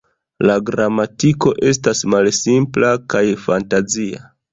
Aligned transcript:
La 0.49 0.53
gramatiko 0.69 1.51
estas 1.71 2.01
malsimpla 2.13 2.89
kaj 3.15 3.23
fantazia. 3.45 4.25